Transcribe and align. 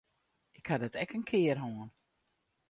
Ik 0.57 0.65
ha 0.67 0.75
dat 0.81 0.97
ek 1.03 1.11
in 1.17 1.27
kear 1.29 1.57
hân. 1.63 1.89